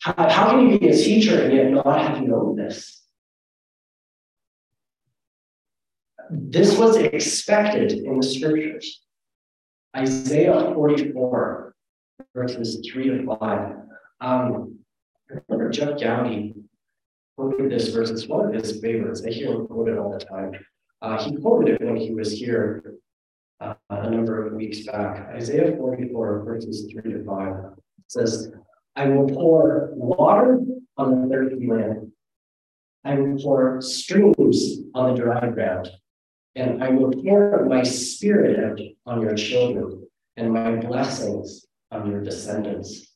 [0.00, 3.02] How, how can you be a teacher and yet not have known this?
[6.30, 9.02] This was expected in the scriptures.
[9.94, 11.74] Isaiah 44,
[12.34, 13.72] verses 3 to 5.
[14.20, 14.78] Um,
[15.30, 16.54] I remember Jeff Gowdy
[17.36, 18.10] quoted this verse.
[18.10, 19.22] It's one of his favorites.
[19.26, 20.52] I hear him quote it all the time.
[21.00, 22.94] Uh, he quoted it when he was here
[23.60, 25.28] uh, a number of weeks back.
[25.34, 27.54] Isaiah 44, verses 3 to 5
[28.08, 28.52] says,
[28.96, 30.60] I will pour water
[30.96, 32.12] on the thirsty land.
[33.04, 35.90] I will pour streams on the dry ground.
[36.54, 40.06] And I will pour my spirit out on your children
[40.36, 43.11] and my blessings on your descendants.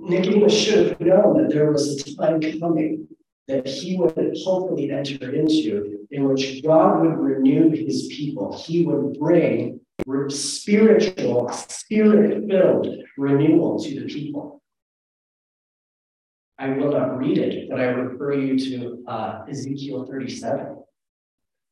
[0.00, 3.06] Nicodemus should have known that there was a time coming
[3.48, 8.56] that he would hopefully enter into in which God would renew his people.
[8.56, 9.80] He would bring
[10.28, 12.86] spiritual, spirit filled
[13.18, 14.62] renewal to the people.
[16.58, 20.82] I will not read it, but I refer you to uh, Ezekiel 37,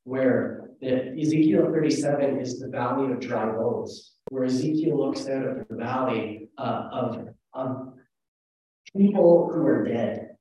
[0.04, 5.68] where the, Ezekiel 37 is the valley of dry bones, where Ezekiel looks out at
[5.68, 7.97] the valley uh, of, of
[8.96, 10.36] people who are dead,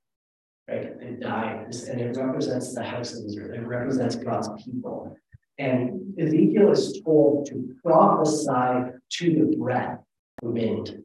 [0.69, 0.99] right?
[0.99, 3.53] They die, and it represents the house of Israel.
[3.53, 5.15] It represents God's people.
[5.57, 9.99] And Ezekiel is told to prophesy to the breath,
[10.41, 11.03] wind,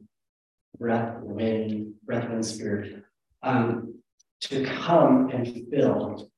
[0.79, 3.03] breath, wind, breath, and spirit,
[3.41, 3.95] um,
[4.41, 6.29] to come and fill.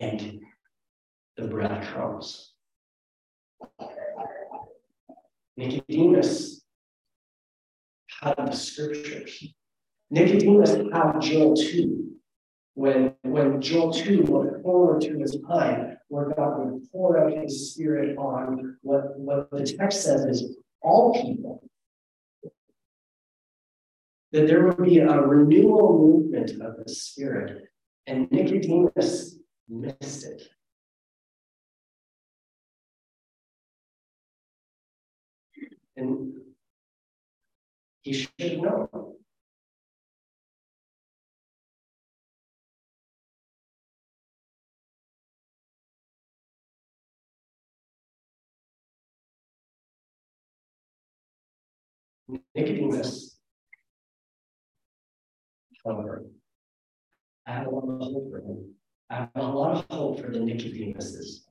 [0.00, 0.40] And
[1.36, 2.52] the breath comes.
[5.56, 6.62] Nicodemus
[8.20, 9.54] had the scriptures.
[10.10, 12.04] Nicodemus had Joel 2.
[12.74, 17.72] When, when Joel 2 looked forward to his time where God would pour out his
[17.72, 21.68] spirit on what, what the text says is all people.
[24.32, 27.64] That there would be a renewal movement of the spirit.
[28.06, 29.38] And Nicodemus
[29.68, 30.42] missed it.
[35.96, 36.37] And
[38.08, 39.16] he should know.
[52.54, 53.38] Nicodemus,
[55.84, 56.24] however,
[57.46, 58.74] I have a lot of hope for him.
[59.10, 61.44] I have a lot of hope for the Nicodemuses.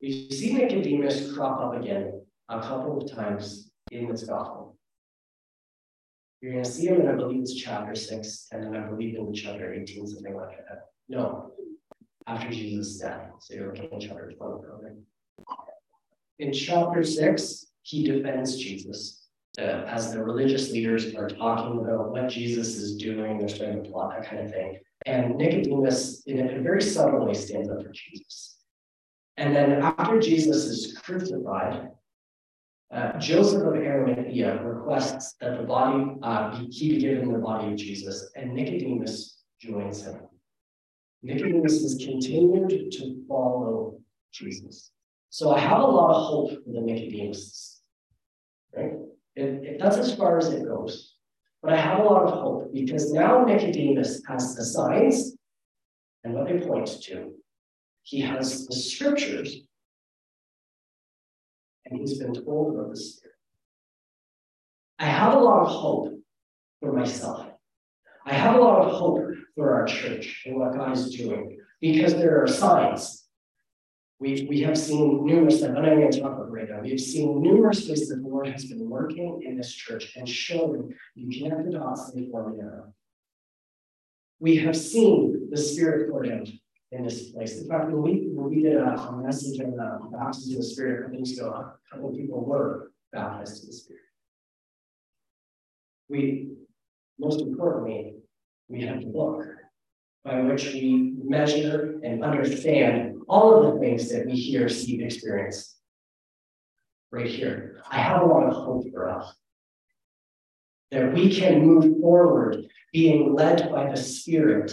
[0.00, 4.76] You see Nicodemus crop up again a couple of times in this gospel.
[6.44, 9.32] You're to see him in, I believe it's chapter 6, and then I believe in
[9.32, 10.88] chapter 18, something like that.
[11.08, 11.52] No,
[12.26, 13.30] after Jesus' death.
[13.40, 14.90] So you're looking at chapter 12, probably.
[16.38, 19.26] In chapter 6, he defends Jesus.
[19.58, 23.88] Uh, as the religious leaders are talking about what Jesus is doing, they're starting to
[23.88, 24.80] plot that kind of thing.
[25.06, 28.58] And Nicodemus, in a very subtle way, stands up for Jesus.
[29.38, 31.88] And then after Jesus is crucified,
[32.94, 37.76] uh, Joseph of Arimathea requests that the body, uh, he be given the body of
[37.76, 40.20] Jesus, and Nicodemus joins him.
[41.22, 43.98] Nicodemus has continued to follow
[44.32, 44.92] Jesus.
[45.30, 47.80] So I have a lot of hope for the Nicodemus,
[48.76, 48.92] right?
[49.34, 51.14] It, it, that's as far as it goes.
[51.62, 55.36] But I have a lot of hope because now Nicodemus has the signs
[56.22, 57.32] and what they point to.
[58.02, 59.62] He has the scriptures
[61.86, 63.36] and he's been told of the Spirit.
[64.98, 66.18] I have a lot of hope
[66.80, 67.46] for myself.
[68.26, 69.20] I have a lot of hope
[69.54, 73.24] for our church and what God is doing because there are signs
[74.24, 77.42] we we have seen numerous, I'm not going to talk about right now, we've seen
[77.42, 81.66] numerous ways that the Lord has been working in this church and showing you connect
[81.66, 82.94] the dots and form an.
[84.38, 86.48] We have seen the Spirit poured out
[86.92, 87.60] in this place.
[87.60, 91.02] In fact, we, we did a, a message on uh, the baptism in the Spirit
[91.02, 94.00] couple weeks ago, a couple of people were baptized in the Spirit.
[96.08, 96.50] We,
[97.18, 98.16] most importantly,
[98.68, 99.44] we have the book
[100.24, 105.76] by which we measure and understand all of the things that we hear, see, experience.
[107.10, 107.82] Right here.
[107.90, 109.34] I have a lot of hope for us.
[110.90, 114.72] That we can move forward being led by the Spirit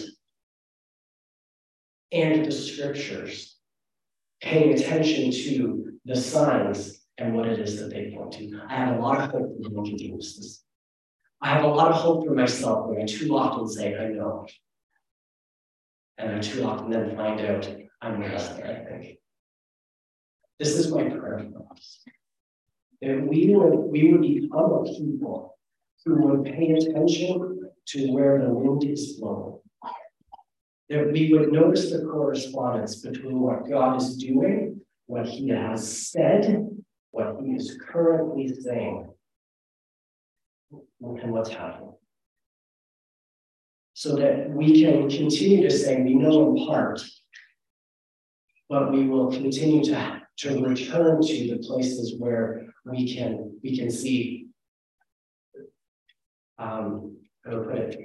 [2.12, 3.57] and the scriptures,
[4.41, 8.59] paying attention to the signs and what it is that they point to.
[8.68, 10.64] I have a lot of hope for the Nicodemus.
[11.41, 14.45] I have a lot of hope for myself when I too often say, I know.
[16.18, 17.70] And I too often then find out
[18.01, 19.18] I'm resting, I think.
[20.59, 22.03] This is my prayer for us.
[23.01, 25.57] That we would, we would become a people
[26.05, 29.61] who would pay attention to where the wind is blowing.
[30.91, 36.67] That we would notice the correspondence between what God is doing, what He has said,
[37.11, 39.09] what He is currently saying,
[40.69, 41.93] and what's happening.
[43.93, 47.01] So that we can continue to say, we know in part,
[48.67, 53.89] but we will continue to, to return to the places where we can we can
[53.89, 54.47] see
[56.59, 57.15] um,
[57.45, 57.99] how to put it.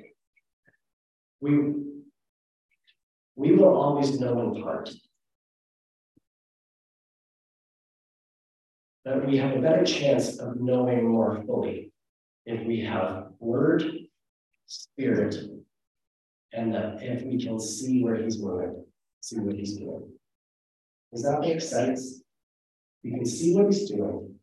[1.41, 1.75] We
[3.37, 4.91] we will always know in part.
[9.05, 11.93] But we have a better chance of knowing more fully
[12.47, 13.85] if we have word,
[14.67, 15.37] spirit,
[16.53, 18.85] and that if we can see where he's moving,
[19.21, 20.11] see what he's doing.
[21.13, 22.23] Does that make sense?
[23.03, 24.35] You can see what he's doing.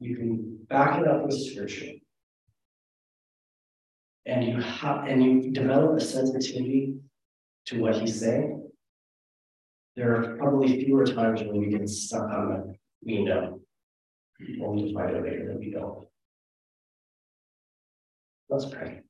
[0.00, 1.92] You can back it up with scripture.
[4.26, 6.94] And you have and you develop a sensitivity
[7.66, 8.70] to what he's saying.
[9.96, 13.60] There are probably fewer times when we get stuck on the we know.
[14.62, 16.06] Only to find out later that we don't.
[18.48, 19.02] Let's pray.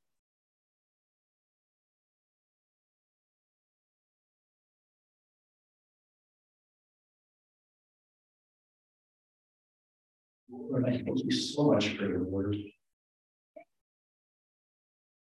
[10.51, 12.57] Lord, I thank you so much for your word.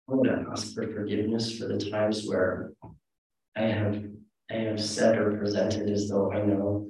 [0.07, 2.73] I want to ask for forgiveness for the times where
[3.55, 4.03] I have
[4.51, 6.89] I have said or presented as though I know.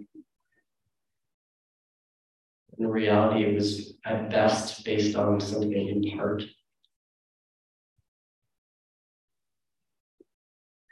[2.77, 6.43] In reality, it was at best based on something in part.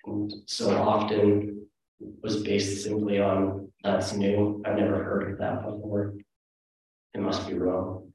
[0.05, 1.67] And so often
[2.21, 4.61] was based simply on that's new.
[4.65, 6.13] I've never heard of that before.
[7.13, 8.13] It must be wrong.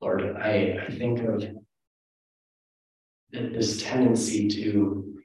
[0.00, 1.44] Lord, I, I think of
[3.32, 5.20] this tendency to,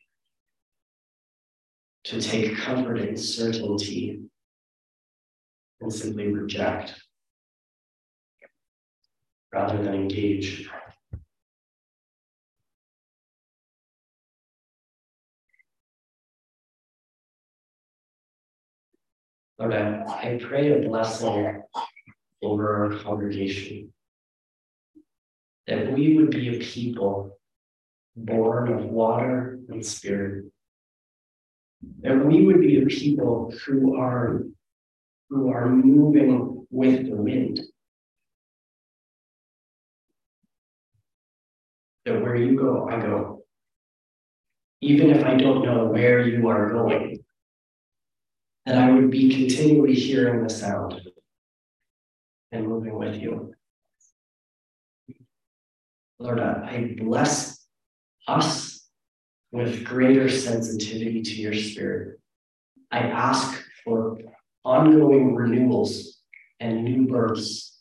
[2.06, 4.20] to take comfort in certainty
[5.82, 6.94] and simply reject
[9.52, 10.70] rather than engage.
[19.58, 21.64] Lord, I, I pray a blessing
[22.44, 23.94] over our congregation.
[25.66, 27.35] That we would be a people
[28.16, 30.46] born of water and spirit.
[32.02, 34.44] That we would be a people who are
[35.30, 37.62] who are moving with the wind.
[42.06, 43.44] That where you go, I go.
[44.82, 47.24] Even if I don't know where you are going,
[48.66, 51.02] that I would be continually hearing the sound
[52.52, 53.54] and moving with you.
[56.20, 57.55] Lord, I bless
[58.28, 58.88] us
[59.52, 62.20] with greater sensitivity to your spirit.
[62.92, 64.18] I ask for
[64.64, 66.20] ongoing renewals
[66.60, 67.80] and new births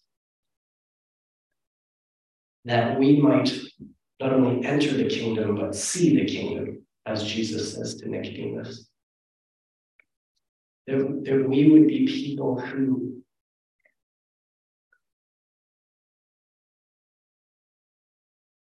[2.65, 3.53] that we might
[4.21, 8.89] not only enter the kingdom, but see the kingdom, as Jesus says to Nicodemus.
[10.87, 13.14] that, that we would be people who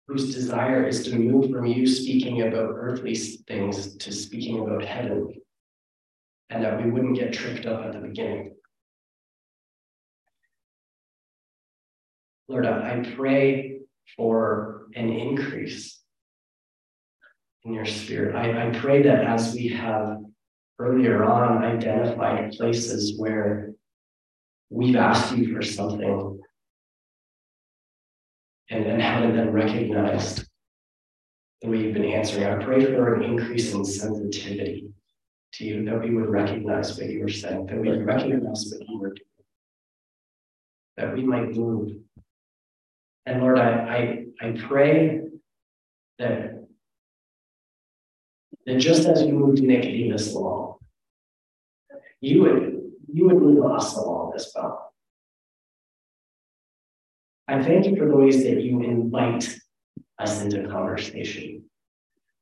[0.09, 5.35] whose desire is to move from you speaking about earthly things to speaking about heaven,
[6.49, 8.55] and that we wouldn't get tripped up at the beginning.
[12.47, 13.81] Lord, I pray
[14.17, 16.01] for an increase
[17.63, 18.35] in your spirit.
[18.35, 20.17] I, I pray that as we have
[20.79, 23.73] earlier on identified places where
[24.71, 26.38] we've asked you for something
[28.69, 30.45] and, and haven't been recognized
[31.61, 32.45] the way you've been answering.
[32.45, 34.91] I pray for an increase in sensitivity
[35.53, 38.87] to you, that we would recognize what you were saying, that we would recognize what
[38.87, 39.45] you were doing,
[40.97, 41.97] that we might move.
[43.25, 45.21] And Lord, I, I, I pray
[46.19, 46.67] that,
[48.65, 50.75] that just as you moved Nicodemus along,
[52.21, 54.88] you would, you would move us along as well.
[57.49, 59.57] I thank you for the ways that you invite
[60.19, 61.63] us into conversation.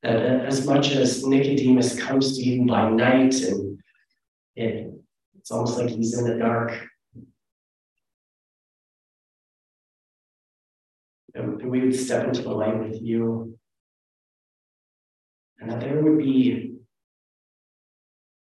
[0.03, 3.79] That as much as Nicodemus comes to you by night and
[4.57, 4.93] it,
[5.39, 6.73] it's almost like he's in the dark.
[11.35, 13.57] And we would step into the light with you.
[15.59, 16.75] And that there would be,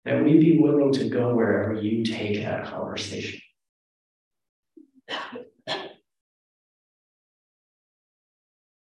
[0.04, 3.40] that we'd be willing to go wherever you take that conversation.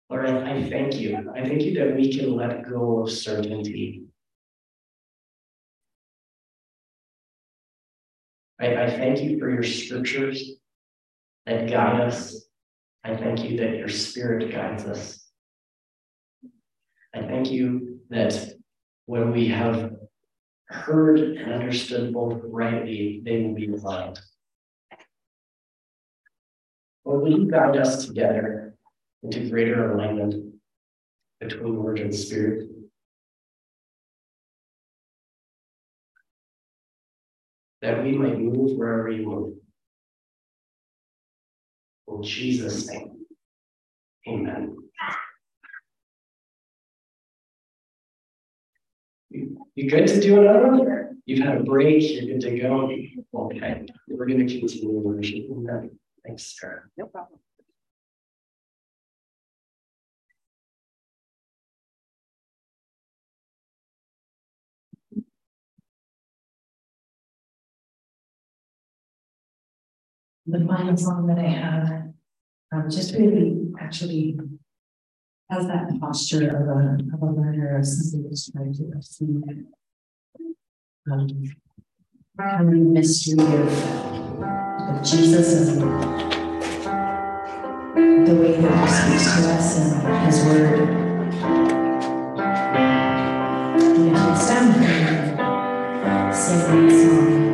[0.08, 1.32] Lord, I, thank you.
[1.34, 4.04] I thank you that we can let go of certainty.
[8.60, 10.52] I, I thank you for your scriptures
[11.44, 12.46] that guide us.
[13.04, 15.28] I thank you that your spirit guides us.
[17.14, 18.52] I thank you that
[19.06, 19.92] when we have
[20.68, 24.18] heard and understood both rightly, they will be applied.
[27.04, 28.65] Lord, will you guide us together
[29.26, 30.54] into greater alignment
[31.40, 32.68] between word and spirit.
[37.82, 39.54] That we might move wherever you move.
[42.08, 43.26] In Jesus' name,
[44.28, 44.76] amen.
[49.30, 51.20] You good to do another one?
[51.26, 52.90] You've had a break, you're good to go.
[53.34, 55.46] Okay, we're going to continue worship.
[56.24, 56.82] Thanks, Sarah.
[56.96, 57.35] No problem.
[70.46, 72.12] The final song that I have
[72.72, 74.38] um, just really actually
[75.50, 79.42] has that posture of a, of a learner of something that's trying to receive
[81.10, 81.28] um,
[82.38, 83.68] kind of mystery of,
[84.88, 85.82] of Jesus and
[88.26, 90.78] the way that he speaks to us and his word.
[93.78, 95.26] And if you stand here
[96.36, 97.45] sing this song,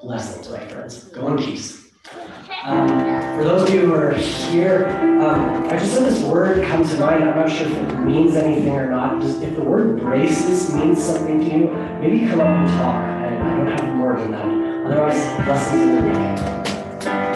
[0.00, 0.08] week.
[0.08, 1.04] Blessings, my friends.
[1.04, 1.84] Go in peace.
[2.64, 2.88] Um,
[3.36, 4.86] for those of you who are here,
[5.20, 7.24] um, I just had this word come to mind.
[7.24, 9.20] I'm not sure if it means anything or not.
[9.20, 11.66] Just if the word braces means something to you,
[12.00, 12.96] maybe come up and talk.
[12.96, 14.86] I, I don't have more than that.
[14.86, 17.35] Otherwise, blessings in the.